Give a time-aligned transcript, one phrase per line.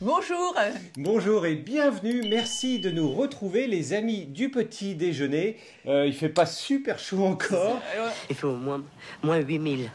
[0.00, 0.54] Bonjour
[0.96, 5.56] Bonjour et bienvenue, merci de nous retrouver les amis du petit déjeuner.
[5.88, 7.80] Euh, il fait pas super chaud encore.
[8.30, 8.84] Il fait au moins,
[9.24, 9.90] moins 8000.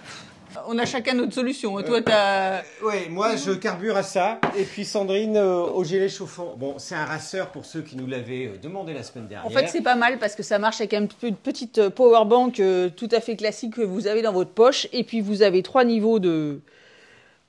[0.67, 1.81] On a chacun notre solution.
[1.81, 2.61] Toi, t'as.
[2.83, 4.41] Ouais, moi je carbure à ça.
[4.57, 6.55] Et puis Sandrine euh, au gilet chauffant.
[6.57, 9.47] Bon, c'est un rasseur pour ceux qui nous l'avaient euh, demandé la semaine dernière.
[9.47, 12.59] En fait, c'est pas mal parce que ça marche avec une petite euh, power bank
[12.59, 14.87] euh, tout à fait classique que vous avez dans votre poche.
[14.91, 16.59] Et puis vous avez trois niveaux de,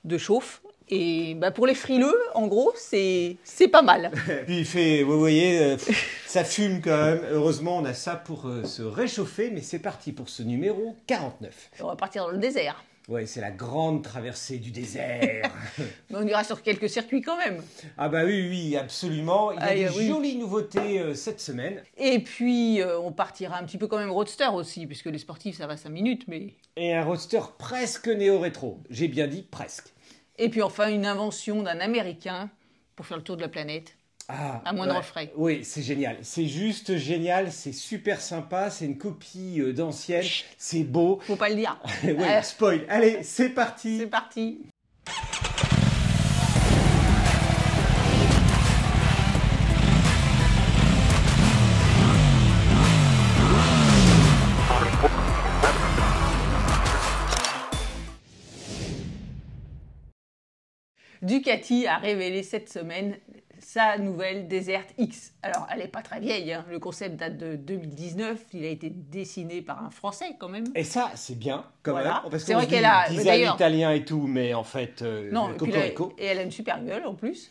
[0.05, 0.61] de chauffe.
[0.89, 4.11] Et bah, pour les frileux, en gros, c'est c'est pas mal.
[4.45, 5.77] Puis il fait, vous voyez, euh,
[6.27, 7.21] ça fume quand même.
[7.31, 9.49] Heureusement, on a ça pour euh, se réchauffer.
[9.51, 11.71] Mais c'est parti pour ce numéro 49.
[11.81, 12.83] On va partir dans le désert.
[13.07, 15.51] Ouais, c'est la grande traversée du désert.
[16.09, 17.61] Mais on ira sur quelques circuits quand même.
[17.99, 19.51] ah bah oui, oui, absolument.
[19.51, 20.07] Il y a Aïe, des oui.
[20.07, 21.83] jolies nouveautés euh, cette semaine.
[21.99, 25.57] Et puis, euh, on partira un petit peu quand même roadster aussi, puisque les sportifs,
[25.57, 26.23] ça va 5 minutes.
[26.27, 28.79] mais Et un roadster presque néo-rétro.
[28.89, 29.93] J'ai bien dit presque.
[30.37, 32.49] Et puis enfin, une invention d'un Américain
[32.95, 33.95] pour faire le tour de la planète.
[34.27, 35.31] Ah, À moindre frais.
[35.35, 36.17] Oui, c'est génial.
[36.23, 37.51] C'est juste génial.
[37.51, 38.71] C'est super sympa.
[38.71, 40.25] C'est une copie euh, d'ancienne.
[40.57, 41.19] C'est beau.
[41.21, 41.77] Faut pas le dire.
[42.03, 42.85] ouais, spoil.
[42.89, 43.99] Allez, c'est parti.
[43.99, 44.61] C'est parti.
[61.25, 63.15] Ducati a révélé cette semaine
[63.59, 65.33] sa nouvelle Desert X.
[65.41, 66.63] Alors, elle n'est pas très vieille, hein.
[66.69, 70.65] le concept date de 2019, il a été dessiné par un Français quand même.
[70.75, 72.21] Et ça, c'est bien, quand Voilà.
[72.29, 72.39] même.
[72.39, 75.55] C'est vrai qu'elle a- design d'ailleurs- italien et tout, mais en fait, euh, Non, là-
[76.19, 77.49] et elle a une super gueule en plus.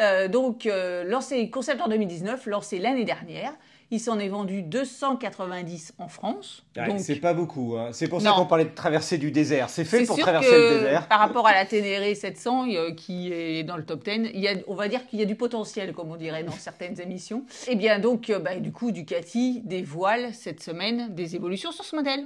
[0.00, 3.52] Euh, donc, euh, lancé concept en 2019, lancé l'année dernière.
[3.94, 6.64] Il s'en est vendu 290 en France.
[6.78, 7.76] Ouais, donc, c'est pas beaucoup.
[7.76, 7.90] hein.
[7.92, 9.68] C'est pour ça qu'on parlait de traverser du désert.
[9.68, 11.08] C'est fait c'est pour sûr traverser que le désert.
[11.08, 14.48] par rapport à la Ténéré 700 euh, qui est dans le top 10, il y
[14.48, 17.44] a, on va dire qu'il y a du potentiel, comme on dirait dans certaines émissions.
[17.68, 21.94] Et bien donc, euh, bah, du coup, Ducati dévoile cette semaine des évolutions sur ce
[21.94, 22.24] modèle.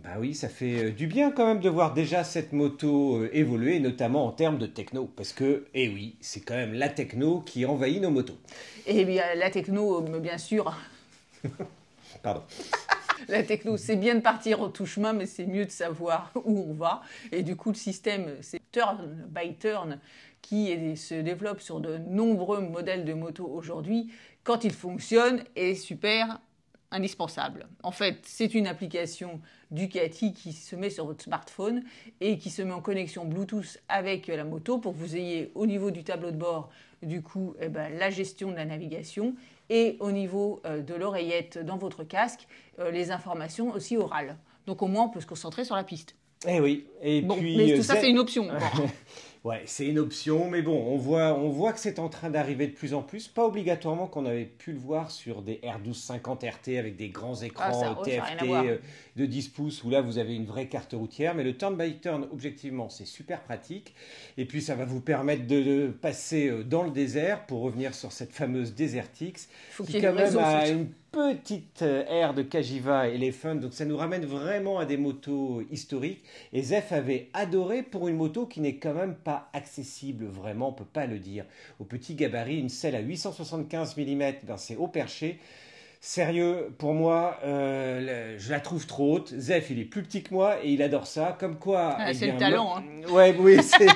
[0.00, 3.80] Bah oui, ça fait euh, du bien quand même de voir déjà cette moto évoluer,
[3.80, 5.10] notamment en termes de techno.
[5.16, 8.38] Parce que, eh oui, c'est quand même la techno qui envahit nos motos.
[8.86, 10.72] Et bien la techno, bien sûr,
[12.22, 12.42] Pardon.
[13.28, 16.66] La techno, c'est bien de partir en tout chemin, mais c'est mieux de savoir où
[16.70, 17.02] on va.
[17.32, 19.98] Et du coup, le système, c'est turn by turn,
[20.40, 24.12] qui se développe sur de nombreux modèles de moto aujourd'hui.
[24.44, 26.40] Quand il fonctionne, est super
[26.90, 27.68] indispensable.
[27.82, 31.82] En fait, c'est une application Ducati qui se met sur votre smartphone
[32.20, 35.66] et qui se met en connexion Bluetooth avec la moto pour que vous ayez au
[35.66, 36.70] niveau du tableau de bord,
[37.02, 39.34] du coup, eh ben, la gestion de la navigation
[39.70, 42.46] et au niveau euh, de l'oreillette dans votre casque,
[42.78, 44.36] euh, les informations aussi orales.
[44.66, 46.14] Donc au moins, on peut se concentrer sur la piste.
[46.46, 46.86] Eh oui.
[47.02, 48.48] Et Bon, puis, mais euh, tout ça, Z- c'est une option.
[49.48, 52.66] Ouais, c'est une option, mais bon, on voit, on voit que c'est en train d'arriver
[52.66, 53.28] de plus en plus.
[53.28, 57.64] Pas obligatoirement qu'on avait pu le voir sur des R1250 RT avec des grands écrans
[57.66, 58.64] Ah, ça, à TFT voir.
[58.64, 58.76] euh,
[59.16, 61.34] de 10 pouces où là vous avez une vraie carte routière.
[61.34, 63.94] Mais le turn by turn, objectivement, c'est super pratique.
[64.36, 67.94] Et puis ça va vous permettre de, de passer euh, dans le désert pour revenir
[67.94, 72.42] sur cette fameuse Desert X Faut qui quand même a une petite euh, aire de
[72.42, 76.22] Kajiva Elephant, donc ça nous ramène vraiment à des motos historiques.
[76.52, 80.72] Et Zef avait adoré pour une moto qui n'est quand même pas accessible vraiment, on
[80.72, 81.44] peut pas le dire.
[81.80, 85.38] Au petit gabarit, une selle à 875 mm, ben c'est haut perché.
[86.00, 89.34] Sérieux, pour moi, euh, je la trouve trop haute.
[89.36, 91.36] Zef, il est plus petit que moi et il adore ça.
[91.40, 91.96] Comme quoi.
[91.98, 92.84] Ah, eh c'est le talent, hein.
[93.10, 93.86] Ouais, oui, c'est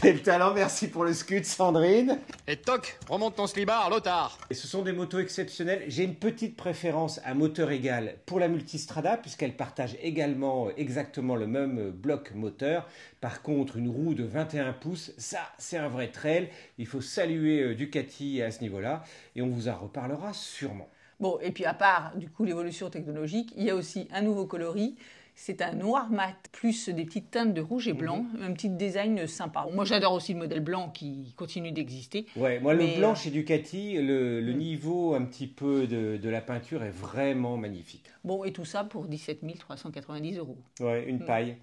[0.00, 0.54] c'est le talent.
[0.54, 2.18] Merci pour le scud, Sandrine.
[2.48, 4.38] Et toc, remonte ton slibard, l'otard.
[4.48, 5.84] Et ce sont des motos exceptionnelles.
[5.88, 11.46] J'ai une petite préférence à moteur égal pour la Multistrada, puisqu'elle partage également exactement le
[11.46, 12.88] même bloc moteur.
[13.20, 16.48] Par contre, une roue de 21 pouces, ça, c'est un vrai trail.
[16.78, 19.04] Il faut saluer euh, Ducati à ce niveau-là,
[19.36, 20.88] et on vous en reparlera sûrement.
[21.18, 24.46] Bon, et puis à part du coup l'évolution technologique, il y a aussi un nouveau
[24.46, 24.96] coloris.
[25.42, 28.42] C'est un noir mat plus des petites teintes de rouge et blanc, Mhm.
[28.42, 29.66] un petit design sympa.
[29.72, 32.26] Moi j'adore aussi le modèle blanc qui continue d'exister.
[32.36, 36.18] Ouais, moi, Mais, le blanc euh, chez Ducati, le, le niveau un petit peu de,
[36.18, 38.04] de la peinture est vraiment magnifique.
[38.22, 40.58] Bon, et tout ça pour 17 390 euros.
[40.78, 41.24] Ouais, une Mm.
[41.24, 41.56] paille.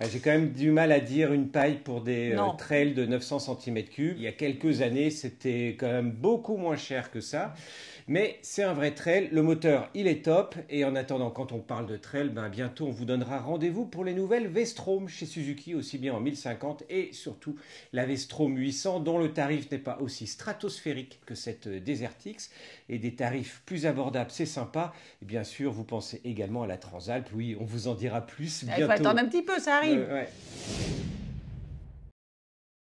[0.00, 3.06] Euh, J'ai quand même du mal à dire une paille pour des euh, trails de
[3.06, 4.14] 900 cm3.
[4.16, 7.54] Il y a quelques années, c'était quand même beaucoup moins cher que ça.
[8.10, 9.28] Mais c'est un vrai trail.
[9.30, 10.56] Le moteur, il est top.
[10.68, 14.04] Et en attendant, quand on parle de trail, ben, bientôt on vous donnera rendez-vous pour
[14.04, 17.54] les nouvelles V-Strom chez Suzuki, aussi bien en 1050 et surtout
[17.92, 22.50] la V-Strom 800, dont le tarif n'est pas aussi stratosphérique que cette euh, Desert X.
[22.88, 24.92] Et des tarifs plus abordables, c'est sympa.
[25.22, 27.28] Et bien sûr, vous pensez également à la Transalp.
[27.32, 28.86] Oui, on vous en dira plus Ah, Il bientôt.
[28.92, 30.04] faut attendre un petit peu, ça arrive.
[30.10, 30.28] Euh, ouais.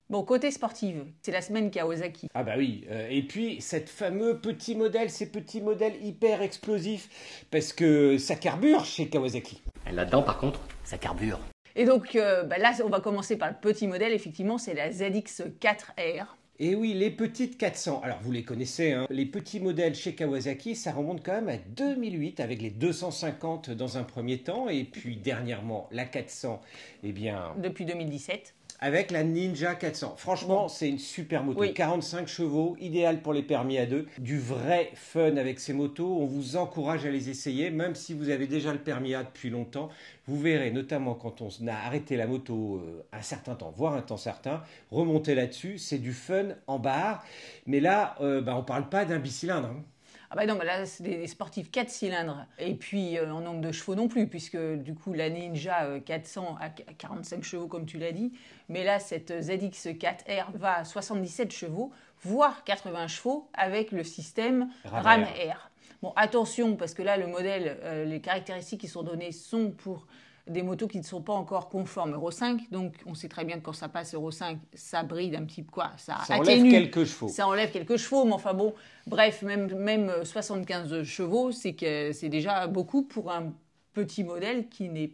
[0.10, 2.28] Bon, côté sportive, c'est la semaine Kawasaki.
[2.34, 7.46] Ah bah oui, euh, et puis cette fameux petit modèle, ces petits modèles hyper explosifs,
[7.52, 9.64] parce que ça carbure chez Kawasaki.
[9.92, 11.40] Là-dedans, par contre, ça carbure.
[11.76, 14.92] Et donc euh, bah là, on va commencer par le petit modèle, effectivement, c'est la
[14.92, 16.26] ZX4R.
[16.60, 18.02] Et oui, les petites 400.
[18.04, 19.08] Alors vous les connaissez, hein.
[19.10, 23.98] les petits modèles chez Kawasaki, ça remonte quand même à 2008 avec les 250 dans
[23.98, 26.62] un premier temps, et puis dernièrement la 400,
[27.04, 27.54] eh bien...
[27.58, 30.16] Depuis 2017 avec la Ninja 400.
[30.18, 31.64] Franchement, c'est une super moto.
[31.74, 34.08] 45 chevaux, idéal pour les permis à deux.
[34.18, 36.18] Du vrai fun avec ces motos.
[36.20, 39.50] On vous encourage à les essayer, même si vous avez déjà le permis A depuis
[39.50, 39.90] longtemps.
[40.28, 44.02] Vous verrez, notamment quand on a arrêté la moto euh, un certain temps, voire un
[44.02, 47.24] temps certain, remonter là-dessus, c'est du fun en barre.
[47.66, 49.68] Mais là, euh, bah, on ne parle pas d'un bicylindre.
[49.68, 49.84] Hein.
[50.34, 52.48] Ah bah non, mais là, c'est des sportifs 4 cylindres.
[52.58, 56.58] Et puis, euh, en nombre de chevaux non plus, puisque du coup, la Ninja 400
[56.60, 58.34] a 45 chevaux, comme tu l'as dit.
[58.68, 61.92] Mais là, cette ZX4R va à 77 chevaux,
[62.24, 65.70] voire 80 chevaux, avec le système RAM, Air.
[66.02, 70.08] Bon, attention, parce que là, le modèle, euh, les caractéristiques qui sont données sont pour
[70.48, 72.70] des motos qui ne sont pas encore conformes Euro 5.
[72.70, 75.64] Donc, on sait très bien que quand ça passe Euro 5, ça bride un petit
[75.64, 75.72] peu.
[75.72, 77.28] Quoi, ça, enlève quelques chevaux.
[77.30, 78.74] Ça enlève quelques chevaux, mais enfin bon,
[79.08, 83.54] bref, même, même 75 chevaux, c'est que c'est déjà beaucoup pour un
[83.94, 85.12] petit modèle qui n'est.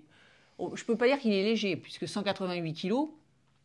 [0.58, 2.94] Oh, je ne peux pas dire qu'il est léger, puisque 188 kg,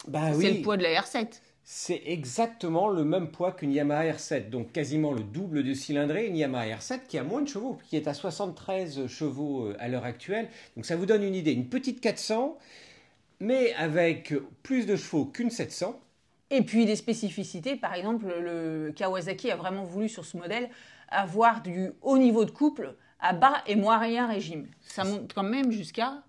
[0.07, 4.51] bah c'est le poids de la R7 c'est exactement le même poids qu'une Yamaha R7,
[4.51, 6.27] donc quasiment le double de cylindrée.
[6.27, 9.89] Une Yamaha R7 qui a moins de chevaux, qui est à 73 chevaux euh, à
[9.89, 10.51] l'heure actuelle.
[10.77, 11.53] Donc ça vous donne une idée.
[11.53, 12.59] Une petite 400,
[13.41, 15.99] mais avec plus de chevaux qu'une 700.
[16.51, 20.69] Et puis des spécificités, par exemple, le Kawasaki a vraiment voulu sur ce modèle
[21.09, 24.69] avoir du haut niveau de couple à bas et moyen régime.
[24.83, 26.23] Ça monte quand même jusqu'à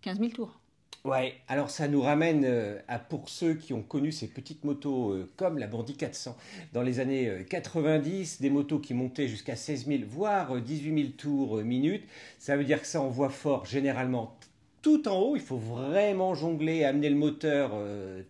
[0.00, 0.61] 15 000 tours.
[1.04, 5.10] Ouais, alors ça nous ramène euh, à pour ceux qui ont connu ces petites motos
[5.10, 6.36] euh, comme la Bandit 400
[6.72, 11.12] dans les années 90, euh, des motos qui montaient jusqu'à 16 000 voire 18 000
[11.18, 12.04] tours minute.
[12.38, 14.36] Ça veut dire que ça envoie fort généralement
[14.80, 15.34] tout en haut.
[15.34, 17.72] Il faut vraiment jongler, amener le moteur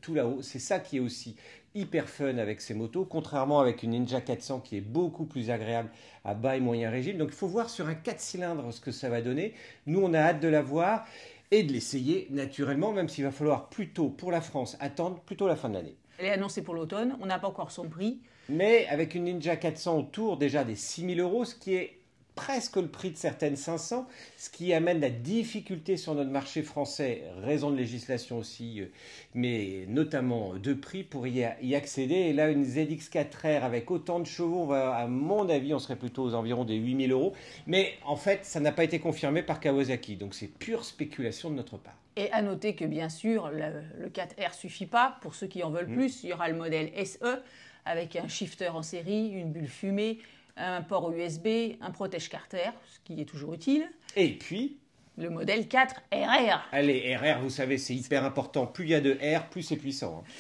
[0.01, 0.41] tout là-haut.
[0.41, 1.37] C'est ça qui est aussi
[1.75, 5.91] hyper fun avec ces motos, contrairement avec une Ninja 400 qui est beaucoup plus agréable
[6.25, 7.19] à bas et moyen régime.
[7.19, 9.55] Donc il faut voir sur un 4 cylindres ce que ça va donner.
[9.87, 11.07] Nous, on a hâte de la voir
[11.53, 15.55] et de l'essayer naturellement, même s'il va falloir plutôt pour la France attendre plutôt la
[15.55, 15.97] fin de l'année.
[16.19, 18.21] Elle est annoncée pour l'automne, on n'a pas encore son prix.
[18.49, 22.02] Mais avec une Ninja 400 autour déjà des 6000 euros, ce qui est
[22.35, 24.07] presque le prix de certaines 500,
[24.37, 28.87] ce qui amène la difficulté sur notre marché français, raison de législation aussi, euh,
[29.35, 31.45] mais notamment de prix pour y,
[31.75, 32.15] accéder.
[32.15, 36.25] Et là, une ZX4R avec autant de chevaux, va, à mon avis, on serait plutôt
[36.25, 37.35] aux environs des 8000 euros.
[37.67, 41.57] Mais en fait, ça n'a pas été confirmé par Kawasaki, donc c'est pure spéculation de
[41.57, 41.97] notre part.
[42.17, 45.17] Et à noter que bien sûr, le, 4R suffit pas.
[45.23, 45.95] Pour ceux qui en veulent mm.
[45.95, 47.43] plus, il y aura le modèle SE
[47.85, 50.19] avec un shifter en série, une bulle fumée,
[50.57, 53.89] un port USB, un protège carter, ce qui est toujours utile.
[54.17, 54.79] Et puis
[55.19, 56.63] le modèle 4 RR.
[56.73, 58.67] Allez, RR, vous savez, c'est hyper important.
[58.67, 60.23] Plus il y a de R, plus c'est puissant.
[60.25, 60.31] Hein.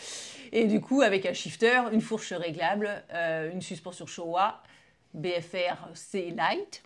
[0.53, 4.63] Et du coup, avec un shifter, une fourche réglable, euh, une suspension Showa,
[5.15, 6.83] BFR C Light,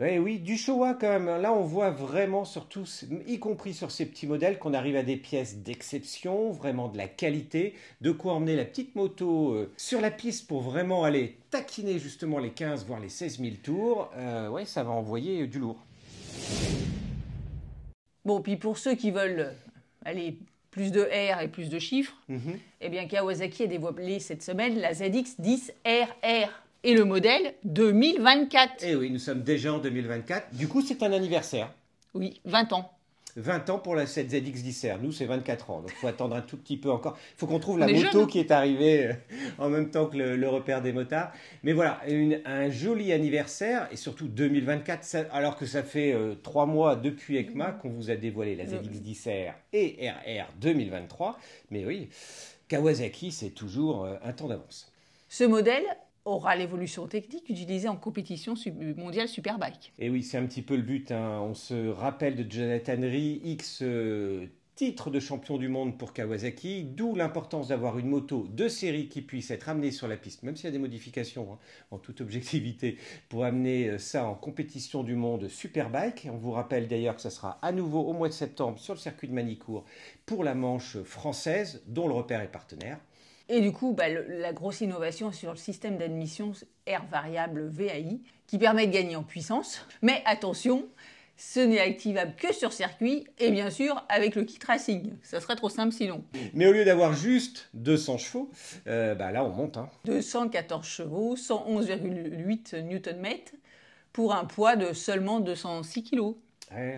[0.00, 1.26] oui, oui, du Showa quand même.
[1.26, 2.84] Là, on voit vraiment, surtout,
[3.26, 7.06] y compris sur ces petits modèles, qu'on arrive à des pièces d'exception, vraiment de la
[7.06, 11.98] qualité, de quoi emmener la petite moto euh, sur la piste pour vraiment aller taquiner
[11.98, 14.10] justement les 15, voire les 16 000 tours.
[14.16, 15.84] Euh, ouais, ça va envoyer du lourd.
[18.24, 19.52] Bon, puis pour ceux qui veulent
[20.04, 20.38] aller
[20.70, 22.58] plus de R et plus de chiffres, mhm.
[22.80, 26.48] eh bien Kawasaki a développé cette semaine la ZX10RR
[26.84, 28.82] et le modèle 2024.
[28.82, 30.54] Eh oui, nous sommes déjà en 2024.
[30.54, 31.72] Du coup, c'est un anniversaire.
[32.14, 32.90] Oui, 20 ans.
[33.36, 34.98] 20 ans pour la 7ZX10R.
[35.00, 35.80] Nous, c'est 24 ans.
[35.80, 37.16] Donc, il faut attendre un tout petit peu encore.
[37.36, 39.12] Il faut qu'on trouve la moto qui est arrivée euh,
[39.58, 41.32] en même temps que le, repère des motards.
[41.62, 42.00] Mais voilà,
[42.44, 47.72] un joli anniversaire et surtout 2024, alors que ça fait euh, trois mois depuis ECMA
[47.72, 51.38] qu'on vous a dévoilé la ZX10R et RR 2023.
[51.70, 52.08] Mais oui,
[52.68, 54.90] Kawasaki, c'est toujours euh, un temps d'avance.
[55.28, 55.84] Ce modèle
[56.30, 58.54] aura l'évolution technique utilisée en compétition
[58.96, 59.92] mondiale Superbike.
[59.98, 61.10] Et oui, c'est un petit peu le but.
[61.10, 61.40] Hein.
[61.42, 64.46] On se rappelle de Jonathan Rie, X euh,
[64.80, 69.20] titre de champion du monde pour Kawasaki, d'où l'importance d'avoir une moto de série qui
[69.20, 71.58] puisse être amenée sur la piste, même s'il y a des modifications hein,
[71.90, 72.96] en toute objectivité,
[73.28, 76.28] pour amener euh, ça en compétition du monde Superbike.
[76.32, 79.00] On vous rappelle d'ailleurs que ça sera à nouveau au mois de septembre sur le
[79.00, 79.84] circuit de Manicourt
[80.24, 82.98] pour la manche française, dont le repère est partenaire.
[83.52, 86.52] Et du coup, bah, la grosse innovation sur le système d'admission
[86.86, 89.84] air variable VAI, qui permet de gagner en puissance.
[90.02, 90.88] Mais attention,
[91.42, 95.14] Ce n'est activable que sur circuit et bien sûr avec le kit racing.
[95.22, 96.22] Ça serait trop simple sinon.
[96.52, 98.50] Mais au lieu d'avoir juste 200 chevaux,
[98.86, 99.78] euh, bah là on monte.
[99.78, 99.88] Hein.
[100.04, 103.26] 214 chevaux, 111,8 Nm
[104.12, 106.34] pour un poids de seulement 206 kg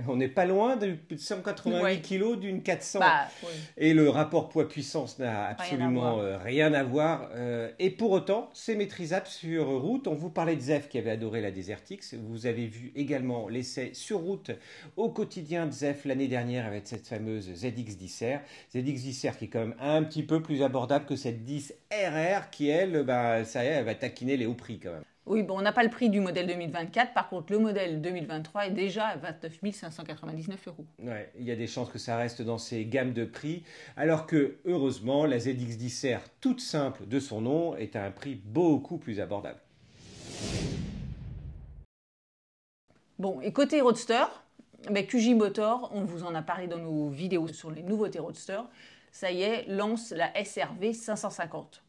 [0.08, 2.98] on n'est pas loin de 188 kg d'une 400.
[2.98, 3.28] Bah,
[3.76, 7.28] et le rapport poids-puissance n'a absolument rien à voir.
[7.34, 10.06] Euh, euh, et pour autant, c'est maîtrisable sur route.
[10.06, 12.14] On vous parlait de Zef qui avait adoré la Desertix.
[12.14, 14.50] Vous avez vu également l'essai sur route
[14.96, 18.40] au quotidien de Zef l'année dernière avec cette fameuse ZX10R.
[18.74, 22.68] ZX10R qui est quand même un petit peu plus abordable que cette 10 RR qui,
[22.68, 25.04] elle, bah, ça elle va taquiner les hauts prix quand même.
[25.24, 27.14] Oui, bon, on n'a pas le prix du modèle 2024.
[27.14, 30.84] Par contre, le modèle 2023 est déjà à 29 599 euros.
[30.98, 33.62] Ouais, il y a des chances que ça reste dans ces gammes de prix.
[33.96, 38.98] Alors que, heureusement, la ZX10R, toute simple de son nom, est à un prix beaucoup
[38.98, 39.60] plus abordable.
[43.20, 44.24] Bon, et côté Roadster,
[44.90, 48.58] ben, QJ Motor, on vous en a parlé dans nos vidéos sur les nouveautés Roadster.
[49.12, 51.80] Ça y est, lance la SRV 550.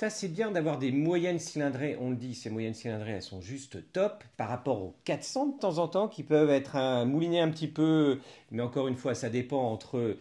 [0.00, 1.98] Ça, c'est bien d'avoir des moyennes cylindrées.
[2.00, 5.58] On le dit, ces moyennes cylindrées, elles sont juste top par rapport aux 400 de
[5.58, 8.18] temps en temps qui peuvent être un, mouliné un petit peu.
[8.50, 10.16] Mais encore une fois, ça dépend entre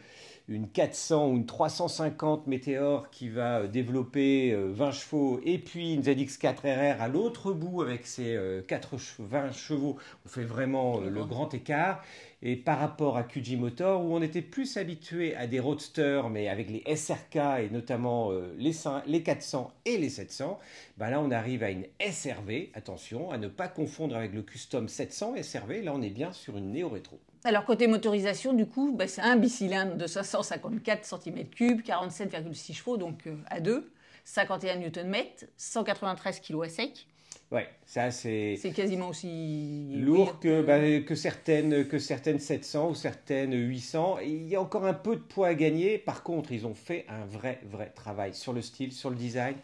[0.50, 6.02] une 400 ou une 350 Météor qui va développer 20 euh, chevaux et puis une
[6.02, 8.38] ZX4RR à l'autre bout avec ses
[8.68, 9.98] 4 20 chevaux.
[10.26, 12.04] On fait vraiment euh, le grand écart
[12.42, 16.50] et par rapport à QG Motor où on était plus habitué à des roadsters mais
[16.50, 18.74] avec les SRK et notamment euh, les,
[19.06, 20.60] les 400 et les 700,
[20.98, 24.88] bah là on arrive à une SRV, attention à ne pas confondre avec le Custom
[24.88, 27.20] 700 SRV, là on est bien sur une néo-rétro.
[27.44, 33.28] Alors côté motorisation du coup, bah, c'est un bicylindre de 554 cm3, 47,6 chevaux donc
[33.28, 33.90] euh, à 2,
[34.26, 35.16] 51 Nm,
[35.58, 37.08] 193 kg à sec.
[37.52, 38.58] Ouais, ça c'est.
[38.62, 44.20] C'est quasiment aussi lourd que, bah, que, certaines, que certaines 700 ou certaines 800.
[44.24, 45.98] il y a encore un peu de poids à gagner.
[45.98, 49.56] Par contre, ils ont fait un vrai, vrai travail sur le style, sur le design,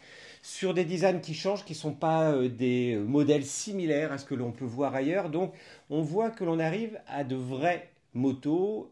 [0.46, 4.24] sur des designs qui changent, qui ne sont pas euh, des modèles similaires à ce
[4.24, 5.28] que l'on peut voir ailleurs.
[5.28, 5.52] Donc,
[5.90, 8.90] on voit que l'on arrive à de vraies motos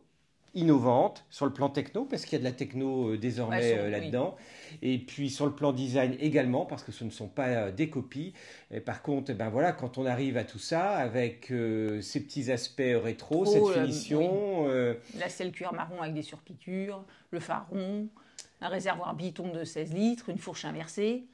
[0.54, 3.90] innovante sur le plan techno, parce qu'il y a de la techno euh, désormais euh,
[3.90, 4.36] là-dedans.
[4.82, 7.90] Et puis sur le plan design également, parce que ce ne sont pas euh, des
[7.90, 8.32] copies.
[8.72, 11.52] Et par contre, eh ben voilà, quand on arrive à tout ça, avec
[12.00, 14.66] ces petits aspects rétro, cette finition...
[15.18, 18.08] La selle cuir marron avec des surpiqûres, le phare rond,
[18.60, 21.24] un réservoir biton de 16 litres, une fourche inversée.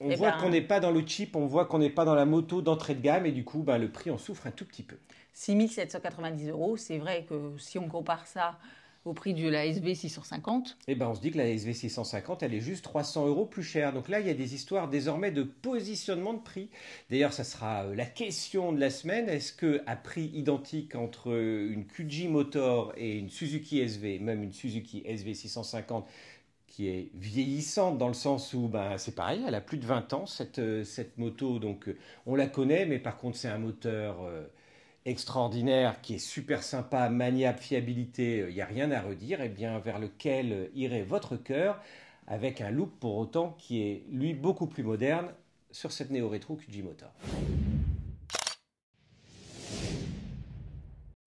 [0.00, 2.04] On eh voit ben qu'on n'est pas dans le chip, on voit qu'on n'est pas
[2.04, 4.50] dans la moto d'entrée de gamme, et du coup, ben, le prix en souffre un
[4.50, 4.96] tout petit peu.
[5.32, 6.76] 6790 euros.
[6.76, 8.58] C'est vrai que si on compare ça
[9.06, 10.76] au prix de la SV 650.
[10.88, 13.62] Eh ben, on se dit que la SV 650, elle est juste 300 euros plus
[13.62, 13.92] chère.
[13.92, 16.68] Donc là, il y a des histoires désormais de positionnement de prix.
[17.08, 19.28] D'ailleurs, ça sera euh, la question de la semaine.
[19.28, 24.52] Est-ce que à prix identique entre une QG Motor et une Suzuki SV, même une
[24.52, 26.04] Suzuki SV 650,
[26.76, 30.12] qui est vieillissante dans le sens où ben, c'est pareil, elle a plus de 20
[30.12, 33.58] ans cette, euh, cette moto, donc euh, on la connaît, mais par contre c'est un
[33.58, 34.16] moteur
[35.06, 39.48] extraordinaire, qui est super sympa, maniable, fiabilité, il euh, n'y a rien à redire, et
[39.48, 41.80] bien vers lequel euh, irait votre cœur,
[42.26, 45.28] avec un look pour autant qui est lui beaucoup plus moderne
[45.70, 47.12] sur cette néo-rétro QG Motor.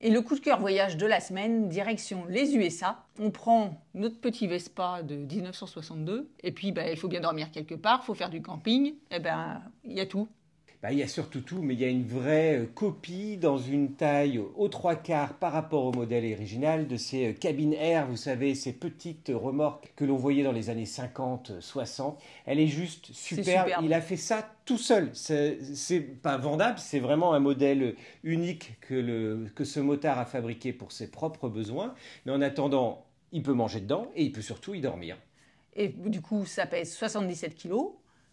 [0.01, 3.03] Et le coup de cœur voyage de la semaine, direction les USA.
[3.19, 7.75] On prend notre petit Vespa de 1962, et puis bah, il faut bien dormir quelque
[7.75, 10.29] part, il faut faire du camping, et eh ben il y a tout.
[10.81, 13.57] Bah, il y a surtout tout, mais il y a une vraie euh, copie dans
[13.57, 18.07] une taille aux trois quarts par rapport au modèle original de ces euh, cabines air,
[18.07, 22.17] vous savez, ces petites remorques que l'on voyait dans les années 50, 60.
[22.45, 23.67] Elle est juste super.
[23.83, 25.09] Il a fait ça tout seul.
[25.13, 30.71] C'est pas vendable, c'est vraiment un modèle unique que, le, que ce motard a fabriqué
[30.71, 31.93] pour ses propres besoins.
[32.25, 35.17] Mais en attendant, il peut manger dedans et il peut surtout y dormir.
[35.75, 37.73] Et du coup, ça pèse 77 kg.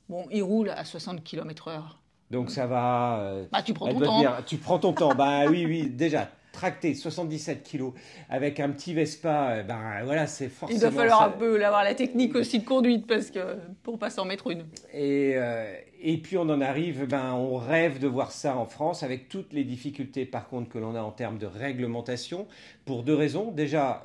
[0.08, 1.96] Bon, il roule à 60 km/h.
[2.30, 3.20] Donc ça va.
[3.20, 4.24] Euh, bah, tu prends ton temps.
[4.46, 5.14] Tu prends ton temps.
[5.14, 6.28] bah oui, oui, déjà.
[6.52, 7.92] Tracté 77 kilos
[8.30, 10.78] avec un petit Vespa, ben voilà, c'est forcément.
[10.78, 14.08] Il doit falloir un peu avoir la technique aussi de conduite parce que pour pas
[14.08, 14.64] s'en mettre une.
[14.94, 19.02] Et, euh, et puis on en arrive, ben on rêve de voir ça en France
[19.02, 22.46] avec toutes les difficultés par contre que l'on a en termes de réglementation
[22.86, 23.50] pour deux raisons.
[23.50, 24.02] Déjà,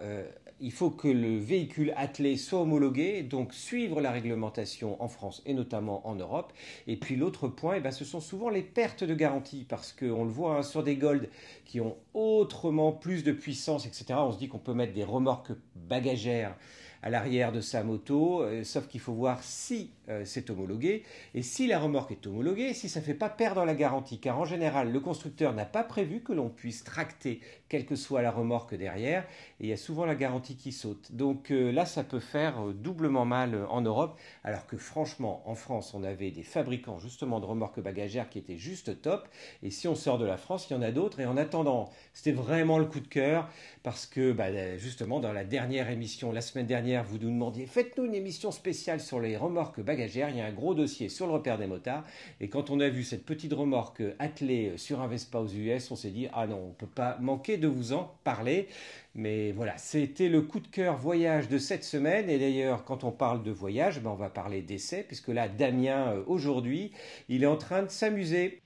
[0.62, 5.54] il faut que le véhicule attelé soit homologué, donc suivre la réglementation en France et
[5.54, 6.54] notamment en Europe.
[6.88, 10.24] Et puis l'autre point, eh ben, ce sont souvent les pertes de garantie, parce qu'on
[10.24, 11.30] le voit hein, sur des Gold
[11.66, 14.06] qui ont autrement plus de puissance, etc.
[14.18, 16.56] On se dit qu'on peut mettre des remorques bagagères
[17.04, 21.04] à l'arrière de sa moto, euh, sauf qu'il faut voir si euh, c'est homologué
[21.34, 24.40] et si la remorque est homologuée, si ça ne fait pas perdre la garantie, car
[24.40, 28.32] en général, le constructeur n'a pas prévu que l'on puisse tracter quelle que soit la
[28.32, 29.24] remorque derrière,
[29.62, 31.14] et il y a souvent la garantie qui saute.
[31.14, 35.94] Donc euh, là, ça peut faire doublement mal en Europe, alors que franchement, en France,
[35.94, 39.30] on avait des fabricants justement de remorques bagagères qui étaient juste top,
[39.64, 41.90] et si on sort de la France, il y en a d'autres, et en attendant,
[42.14, 43.48] c'était vraiment le coup de cœur,
[43.84, 48.04] parce que bah, justement, dans la dernière émission, la semaine dernière, vous nous demandiez, faites-nous
[48.04, 51.32] une émission spéciale sur les remorques bagagères il y a un gros dossier sur le
[51.32, 52.04] repère des motards.
[52.42, 55.96] Et quand on a vu cette petite remorque attelée sur un Vespa aux US, on
[55.96, 58.68] s'est dit ah non, on ne peut pas manquer de vous en parler.
[59.16, 62.30] Mais voilà, c'était le coup de cœur voyage de cette semaine.
[62.30, 66.10] Et d'ailleurs, quand on parle de voyage, ben on va parler d'essai, puisque là, Damien,
[66.10, 66.92] euh, aujourd'hui,
[67.30, 68.62] il est en train de s'amuser.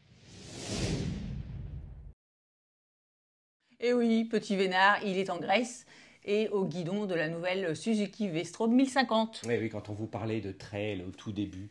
[3.80, 5.86] Et eh oui, petit Vénard, il est en Grèce
[6.25, 9.44] et au guidon de la nouvelle Suzuki V-Strom 1050.
[9.48, 11.70] Oui, oui, quand on vous parlait de trail au tout début,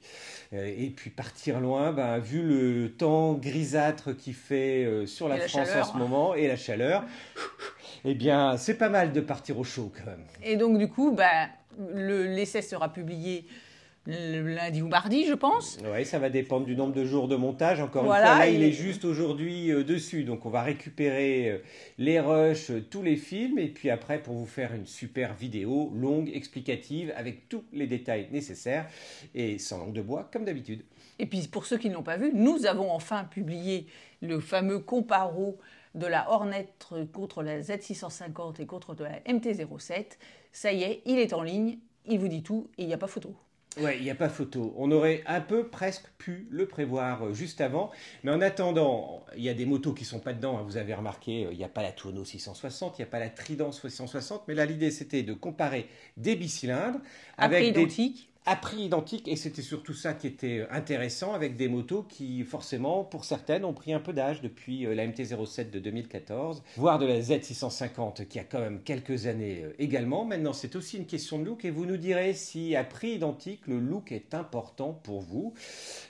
[0.52, 5.38] euh, et puis partir loin, ben, vu le temps grisâtre qui fait euh, sur la,
[5.38, 7.04] France en ce moment et la chaleur,
[8.04, 10.24] eh bien, c'est pas mal de partir au chaud quand même.
[10.42, 11.48] Et donc, du coup, ben,
[11.92, 13.46] l'essai sera publié
[14.06, 15.78] lundi ou mardi, je pense.
[15.84, 17.80] Oui, ça va dépendre du nombre de jours de montage.
[17.80, 20.24] Encore une fois, là, il est juste aujourd'hui euh, dessus.
[20.24, 21.58] Donc, on va récupérer euh,
[21.98, 25.90] les rushs, euh, tous les films, et puis après, pour vous faire une super vidéo
[25.94, 28.86] longue, explicative, avec tous les détails nécessaires,
[29.34, 30.82] et sans langue de bois, comme d'habitude.
[31.18, 33.86] Et puis, pour ceux qui ne l'ont pas vu, nous avons enfin publié
[34.20, 35.58] le fameux comparo
[35.94, 36.68] de la Hornet
[37.12, 40.18] contre la Z650 et contre la MT-07.
[40.52, 42.98] Ça y est, il est en ligne, il vous dit tout, et il n'y a
[42.98, 43.34] pas photo.
[43.80, 44.72] Ouais, il n'y a pas photo.
[44.76, 47.90] On aurait un peu presque pu le prévoir euh, juste avant.
[48.22, 50.58] Mais en attendant, il y a des motos qui sont pas dedans.
[50.58, 50.62] Hein.
[50.64, 53.18] Vous avez remarqué, euh, il n'y a pas la Tourneau 660, il n'y a pas
[53.18, 54.44] la Trident 660.
[54.46, 57.00] Mais là, l'idée, c'était de comparer des bicylindres
[57.36, 57.86] avec des
[58.46, 63.02] à prix identique et c'était surtout ça qui était intéressant avec des motos qui forcément
[63.02, 67.06] pour certaines ont pris un peu d'âge depuis euh, la MT-07 de 2014 voire de
[67.06, 70.26] la Z650 qui a quand même quelques années euh, également.
[70.26, 73.66] Maintenant c'est aussi une question de look et vous nous direz si à prix identique
[73.66, 75.54] le look est important pour vous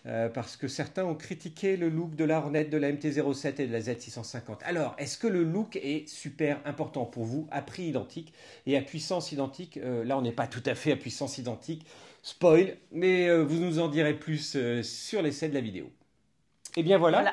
[0.07, 3.67] euh, parce que certains ont critiqué le look de la Hornet de la MT-07 et
[3.69, 7.85] de la Z650 alors est-ce que le look est super important pour vous à prix
[7.85, 8.33] identique
[8.67, 9.79] et à puissance identique?
[10.05, 11.87] Là on n'est pas tout à fait à puissance identique
[12.27, 15.93] Spoil, mais euh, vous nous en direz plus euh, sur l'essai de la vidéo.
[16.75, 17.31] Et eh bien voilà.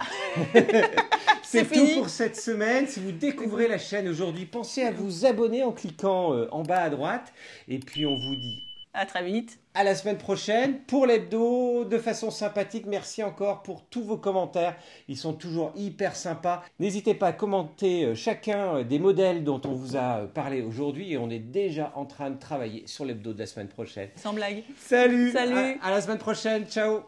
[1.43, 2.87] C'est tout pour cette semaine.
[2.87, 6.81] Si vous découvrez la chaîne aujourd'hui, pensez à vous abonner en cliquant euh, en bas
[6.81, 7.31] à droite.
[7.69, 8.61] Et puis on vous dit
[8.93, 9.59] à très vite.
[9.73, 12.85] À la semaine prochaine pour l'hebdo de façon sympathique.
[12.87, 14.75] Merci encore pour tous vos commentaires.
[15.07, 16.63] Ils sont toujours hyper sympas.
[16.79, 20.61] N'hésitez pas à commenter euh, chacun euh, des modèles dont on vous a euh, parlé
[20.61, 24.09] aujourd'hui et on est déjà en train de travailler sur l'hebdo de la semaine prochaine.
[24.15, 24.63] Sans blague.
[24.77, 25.31] Salut.
[25.31, 25.79] Salut.
[25.81, 26.65] à la semaine prochaine.
[26.65, 27.03] Ciao.